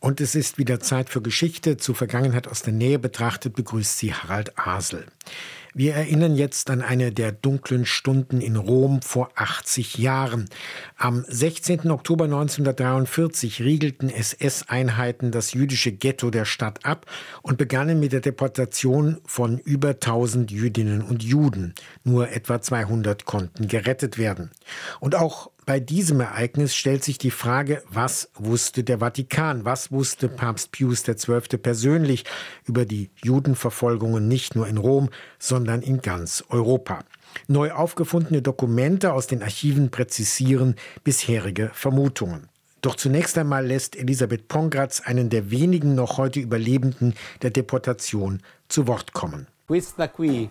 [0.00, 1.76] Und es ist wieder Zeit für Geschichte.
[1.76, 5.04] Zur Vergangenheit aus der Nähe betrachtet begrüßt sie Harald Asel.
[5.74, 10.48] Wir erinnern jetzt an eine der dunklen Stunden in Rom vor 80 Jahren.
[10.96, 11.90] Am 16.
[11.90, 17.06] Oktober 1943 riegelten SS-Einheiten das jüdische Ghetto der Stadt ab
[17.42, 21.74] und begannen mit der Deportation von über 1000 Jüdinnen und Juden.
[22.02, 24.50] Nur etwa 200 konnten gerettet werden.
[24.98, 29.64] Und auch bei diesem Ereignis stellt sich die Frage, was wusste der Vatikan?
[29.64, 31.58] Was wusste Papst Pius XII.
[31.58, 32.24] persönlich
[32.66, 37.04] über die Judenverfolgungen nicht nur in Rom, sondern in ganz Europa?
[37.46, 42.48] Neu aufgefundene Dokumente aus den Archiven präzisieren bisherige Vermutungen.
[42.82, 48.88] Doch zunächst einmal lässt Elisabeth Pongratz einen der wenigen noch heute Überlebenden der Deportation zu
[48.88, 49.46] Wort kommen.
[49.68, 50.50] Questa qui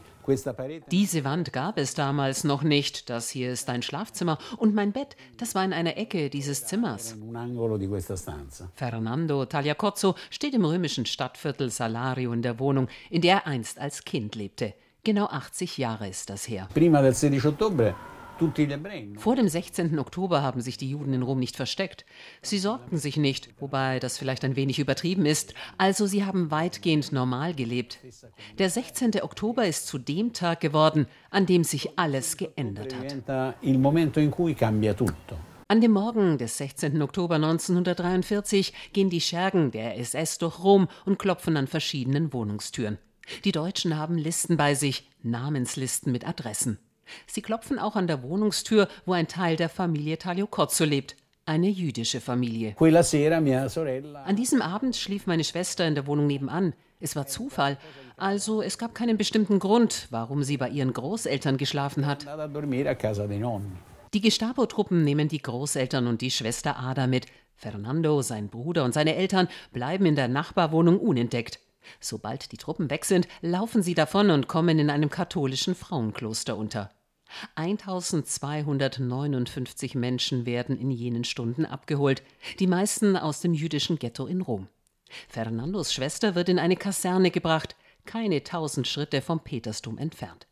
[0.91, 3.09] diese Wand gab es damals noch nicht.
[3.09, 7.15] Das hier ist ein Schlafzimmer und mein Bett, das war in einer Ecke dieses Zimmers.
[8.75, 14.03] Fernando Tagliacozzo steht im römischen Stadtviertel Salario in der Wohnung, in der er einst als
[14.05, 14.73] Kind lebte.
[15.03, 16.67] Genau 80 Jahre ist das her.
[18.39, 19.99] Prima del 16 ottobre vor dem 16.
[19.99, 22.05] Oktober haben sich die Juden in Rom nicht versteckt.
[22.41, 25.53] Sie sorgten sich nicht, wobei das vielleicht ein wenig übertrieben ist.
[25.77, 27.99] Also sie haben weitgehend normal gelebt.
[28.57, 29.21] Der 16.
[29.21, 33.27] Oktober ist zu dem Tag geworden, an dem sich alles geändert hat.
[35.67, 37.01] An dem Morgen des 16.
[37.01, 42.97] Oktober 1943 gehen die Schergen der SS durch Rom und klopfen an verschiedenen Wohnungstüren.
[43.43, 46.79] Die Deutschen haben Listen bei sich, Namenslisten mit Adressen.
[47.27, 51.15] Sie klopfen auch an der Wohnungstür, wo ein Teil der Familie Tagliocozzo lebt.
[51.45, 52.75] Eine jüdische Familie.
[52.79, 56.73] An diesem Abend schlief meine Schwester in der Wohnung nebenan.
[56.99, 57.77] Es war Zufall.
[58.17, 62.27] Also es gab keinen bestimmten Grund, warum sie bei ihren Großeltern geschlafen hat.
[64.13, 67.25] Die Gestapo-Truppen nehmen die Großeltern und die Schwester Ada mit.
[67.55, 71.59] Fernando, sein Bruder und seine Eltern bleiben in der Nachbarwohnung unentdeckt.
[71.99, 76.91] Sobald die Truppen weg sind, laufen sie davon und kommen in einem katholischen Frauenkloster unter.
[77.55, 82.23] 1259 Menschen werden in jenen Stunden abgeholt,
[82.59, 84.67] die meisten aus dem jüdischen Ghetto in Rom.
[85.27, 87.75] Fernandos Schwester wird in eine Kaserne gebracht,
[88.05, 90.47] keine tausend Schritte vom Petersdom entfernt.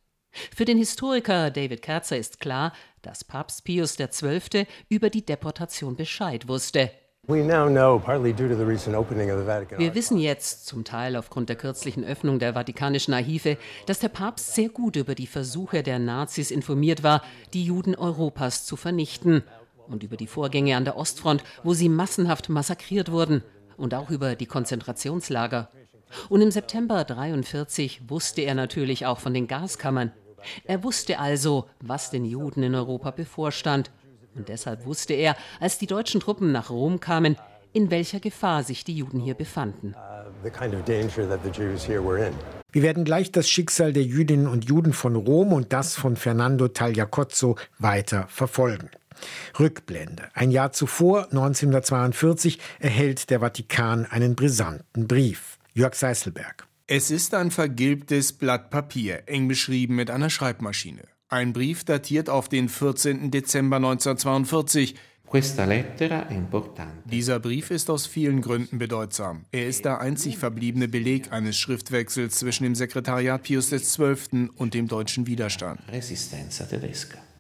[0.55, 4.67] Für den Historiker David Kerzer ist klar, dass Papst Pius XII.
[4.89, 6.91] über die Deportation Bescheid wusste.
[9.79, 14.55] Wir wissen jetzt, zum Teil aufgrund der kürzlichen Öffnung der Vatikanischen Archive, dass der Papst
[14.55, 17.21] sehr gut über die Versuche der Nazis informiert war,
[17.53, 19.43] die Juden Europas zu vernichten
[19.89, 23.43] und über die Vorgänge an der Ostfront, wo sie massenhaft massakriert wurden
[23.75, 25.69] und auch über die Konzentrationslager.
[26.29, 30.13] Und im September 1943 wusste er natürlich auch von den Gaskammern.
[30.63, 33.91] Er wusste also, was den Juden in Europa bevorstand
[34.37, 37.35] und deshalb wusste er, als die deutschen Truppen nach Rom kamen,
[37.73, 39.93] in welcher Gefahr sich die Juden hier befanden.
[39.93, 40.49] Uh,
[42.71, 46.67] Wir werden gleich das Schicksal der Jüdinnen und Juden von Rom und das von Fernando
[46.67, 48.89] Tagliacozzo weiter verfolgen.
[49.59, 50.29] Rückblende.
[50.33, 55.57] Ein Jahr zuvor, 1942, erhält der Vatikan einen brisanten Brief.
[55.73, 56.67] Jörg Seißelberg.
[56.87, 61.03] Es ist ein vergilbtes Blatt Papier, eng beschrieben mit einer Schreibmaschine.
[61.29, 63.31] Ein Brief datiert auf den 14.
[63.31, 64.95] Dezember 1942.
[67.03, 69.43] Dieser Brief ist aus vielen Gründen bedeutsam.
[69.51, 74.51] Er ist der einzig verbliebene Beleg eines Schriftwechsels zwischen dem Sekretariat Pius XII.
[74.55, 75.81] und dem deutschen Widerstand.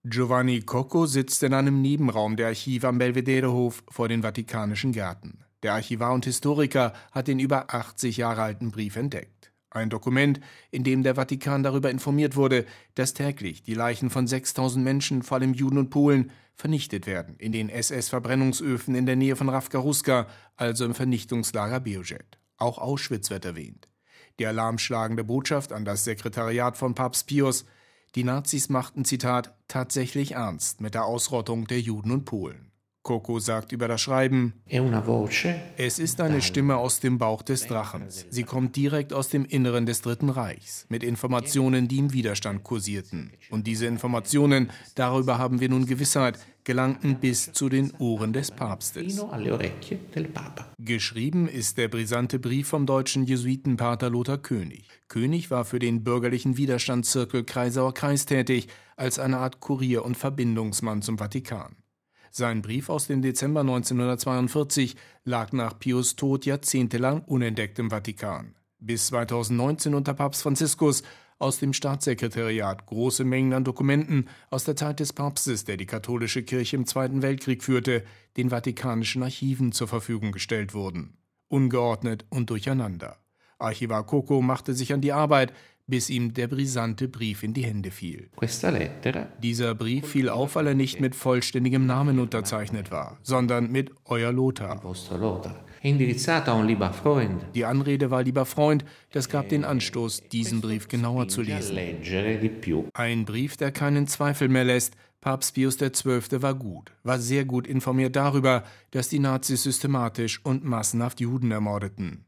[0.03, 5.45] Giovanni Cocco sitzt in einem Nebenraum der Archive am Belvederehof vor den Vatikanischen Gärten.
[5.63, 9.53] Der Archivar und Historiker hat den über 80 Jahre alten Brief entdeckt.
[9.77, 10.39] Ein Dokument,
[10.71, 12.65] in dem der Vatikan darüber informiert wurde,
[12.95, 17.51] dass täglich die Leichen von 6000 Menschen, vor allem Juden und Polen, vernichtet werden in
[17.51, 22.39] den SS-Verbrennungsöfen in der Nähe von Ravkaruska, also im Vernichtungslager Beojet.
[22.57, 23.87] Auch Auschwitz wird erwähnt.
[24.39, 27.65] Die alarmschlagende Botschaft an das Sekretariat von Papst Pius,
[28.15, 32.71] die Nazis machten, Zitat, tatsächlich ernst mit der Ausrottung der Juden und Polen.
[33.07, 34.53] Coco sagt über das Schreiben,
[35.77, 38.25] es ist eine Stimme aus dem Bauch des Drachens.
[38.29, 43.31] Sie kommt direkt aus dem Inneren des Dritten Reichs, mit Informationen, die im Widerstand kursierten.
[43.49, 49.23] Und diese Informationen, darüber haben wir nun Gewissheit, gelangten bis zu den Ohren des Papstes.
[50.77, 54.85] Geschrieben ist der brisante Brief vom deutschen Jesuitenpater Lothar König.
[55.07, 58.67] König war für den bürgerlichen Widerstandszirkel Kreisauer Kreis tätig,
[58.97, 61.77] als eine Art Kurier und Verbindungsmann zum Vatikan.
[62.37, 68.53] Sein Brief aus dem Dezember 1942 lag nach Pius Tod jahrzehntelang unentdeckt im Vatikan.
[68.77, 71.01] Bis 2019 unter Papst Franziskus
[71.39, 76.43] aus dem Staatssekretariat große Mengen an Dokumenten aus der Zeit des Papstes, der die katholische
[76.43, 78.03] Kirche im Zweiten Weltkrieg führte,
[78.37, 81.17] den vatikanischen Archiven zur Verfügung gestellt wurden.
[81.47, 83.17] ungeordnet und durcheinander.
[83.57, 85.53] Archivar Coco machte sich an die Arbeit,
[85.87, 88.29] bis ihm der brisante Brief in die Hände fiel.
[89.41, 94.31] Dieser Brief fiel auf, weil er nicht mit vollständigem Namen unterzeichnet war, sondern mit Euer
[94.31, 94.81] Lothar.
[97.55, 101.77] Die Anrede war lieber Freund, das gab den Anstoß, diesen Brief genauer zu lesen.
[102.93, 106.41] Ein Brief, der keinen Zweifel mehr lässt, Papst Pius XII.
[106.41, 112.23] war gut, war sehr gut informiert darüber, dass die Nazis systematisch und massenhaft Juden ermordeten.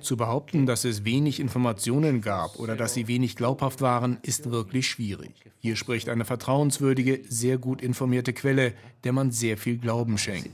[0.00, 4.86] Zu behaupten, dass es wenig Informationen gab oder dass sie wenig glaubhaft waren, ist wirklich
[4.86, 5.34] schwierig.
[5.58, 8.72] Hier spricht eine vertrauenswürdige, sehr gut informierte Quelle,
[9.02, 10.50] der man sehr viel Glauben schenkt.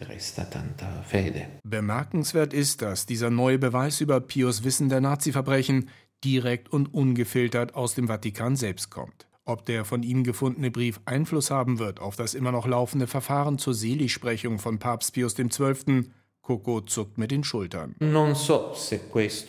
[1.63, 5.91] Bemerkenswert ist, dass dieser neue Beweis über Pius Wissen der Nazi-Verbrechen
[6.25, 9.27] direkt und ungefiltert aus dem Vatikan selbst kommt.
[9.45, 13.59] Ob der von ihm gefundene Brief Einfluss haben wird auf das immer noch laufende Verfahren
[13.59, 16.11] zur Seligsprechung von Papst Pius XII.,
[16.43, 17.95] Coco zuckt mit den Schultern.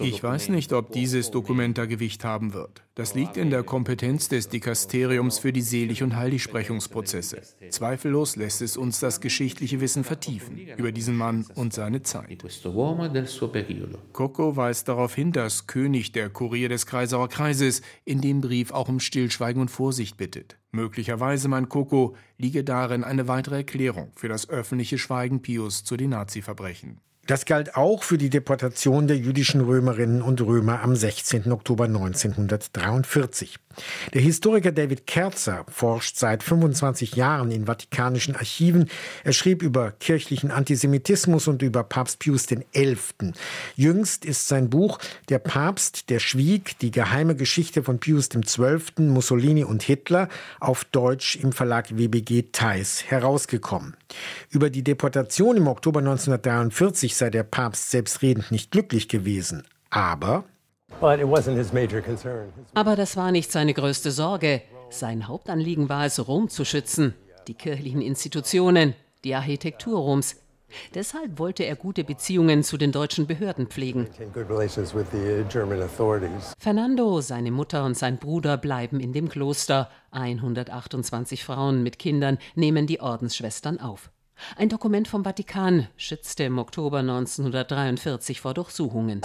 [0.06, 2.84] Ich weiß nicht, ob dieses Dokument da Gewicht haben wird.
[2.96, 7.42] Das liegt in der Kompetenz des Dikasteriums für die Selig- und Heiligsprechungsprozesse.
[7.70, 12.44] Zweifellos lässt es uns das geschichtliche Wissen vertiefen über diesen Mann und seine Zeit.
[14.14, 18.90] Coco weist darauf hin, dass König der Kurier des Kreisauer Kreises in dem Brief auch
[18.90, 20.60] um Stillschweigen und Vorsicht bittet.
[20.72, 26.12] Möglicherweise, mein Coco, liege darin eine weitere Erklärung für das öffentliche Schweigen Pius zu den
[26.12, 27.02] Nazi-Verbrechen.
[27.26, 31.54] Das galt auch für die Deportation der jüdischen Römerinnen und Römer am 16.
[31.54, 33.60] Oktober 1943.
[34.14, 38.90] Der Historiker David Kerzer forscht seit 25 Jahren in vatikanischen Archiven.
[39.24, 42.98] Er schrieb über kirchlichen Antisemitismus und über Papst Pius XI.
[43.76, 45.00] Jüngst ist sein Buch
[45.30, 50.28] Der Papst, der schwieg, die geheime Geschichte von Pius XII., Mussolini und Hitler
[50.60, 53.96] auf Deutsch im Verlag WBG Theis herausgekommen.
[54.50, 59.64] Über die Deportation im Oktober 1943 sei der Papst selbstredend nicht glücklich gewesen.
[59.90, 60.46] Aber
[62.74, 64.62] aber das war nicht seine größte Sorge.
[64.90, 67.14] Sein Hauptanliegen war es, Rom zu schützen,
[67.48, 68.94] die kirchlichen Institutionen,
[69.24, 70.38] die Architektur Roms.
[70.96, 74.08] Deshalb wollte er gute Beziehungen zu den deutschen Behörden pflegen.
[76.58, 79.90] Fernando, seine Mutter und sein Bruder bleiben in dem Kloster.
[80.12, 84.10] 128 Frauen mit Kindern nehmen die Ordensschwestern auf.
[84.56, 89.22] Ein Dokument vom Vatikan schützte im Oktober 1943 vor Durchsuchungen.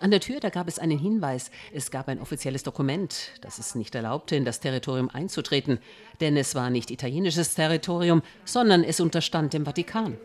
[0.00, 1.50] An der Tür, da gab es einen Hinweis.
[1.72, 5.78] Es gab ein offizielles Dokument, das es nicht erlaubte, in das Territorium einzutreten.
[6.20, 10.16] Denn es war nicht italienisches Territorium, sondern es unterstand dem Vatikan.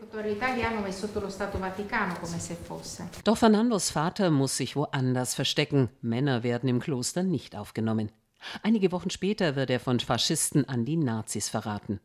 [3.24, 5.90] Doch Fernandos Vater muss sich woanders verstecken.
[6.00, 8.10] Männer werden im Kloster nicht aufgenommen.
[8.62, 12.00] Einige Wochen später wird er von Faschisten an die Nazis verraten.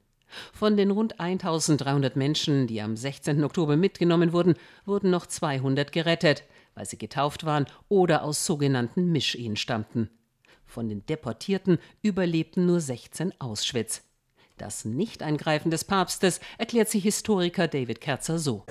[0.53, 3.43] Von den rund 1300 Menschen, die am 16.
[3.43, 4.55] Oktober mitgenommen wurden,
[4.85, 6.43] wurden noch 200 gerettet,
[6.75, 10.09] weil sie getauft waren oder aus sogenannten Mischehen stammten.
[10.65, 14.03] Von den Deportierten überlebten nur 16 Auschwitz.
[14.61, 18.63] Das Nicht-Eingreifen des Papstes erklärt sich Historiker David Kerzer so.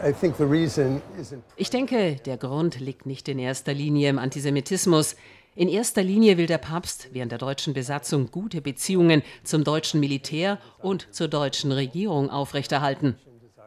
[1.57, 5.17] Ich denke, der Grund liegt nicht in erster Linie im Antisemitismus.
[5.61, 10.59] In erster Linie will der Papst während der deutschen Besatzung gute Beziehungen zum deutschen Militär
[10.79, 13.17] und zur deutschen Regierung aufrechterhalten.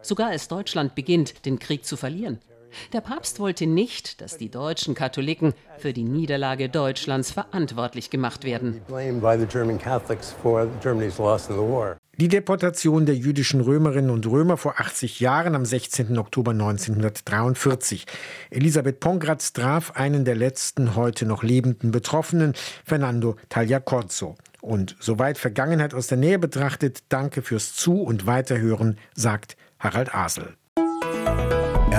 [0.02, 2.40] Sogar als Deutschland beginnt, den Krieg zu verlieren.
[2.92, 8.82] Der Papst wollte nicht, dass die deutschen Katholiken für die Niederlage Deutschlands verantwortlich gemacht werden.
[12.16, 16.20] Die Deportation der jüdischen Römerinnen und Römer vor 80 Jahren am 16.
[16.20, 18.06] Oktober 1943.
[18.52, 22.54] Elisabeth Pongratz traf einen der letzten heute noch lebenden Betroffenen,
[22.86, 24.36] Fernando Tagliacozzo.
[24.62, 30.56] Und soweit Vergangenheit aus der Nähe betrachtet, danke fürs Zu- und Weiterhören, sagt Harald Asel.